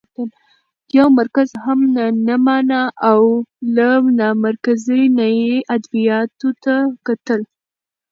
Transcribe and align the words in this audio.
يو 0.95 1.05
مرکز 1.17 1.49
هم 1.63 1.79
نه 2.27 2.35
مانه 2.45 2.81
او 3.11 3.21
له 3.75 3.89
نامرکزۍ 4.19 5.03
نه 5.17 5.25
يې 5.39 5.55
ادبياتو 5.75 6.49
ته 6.63 6.75
کتل؛ 7.07 7.41